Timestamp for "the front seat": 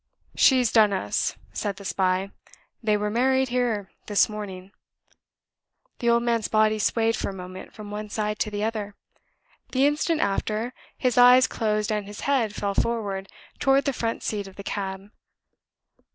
13.85-14.47